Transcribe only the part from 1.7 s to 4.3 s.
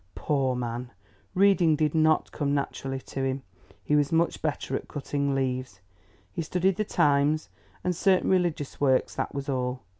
did not come naturally to him; he was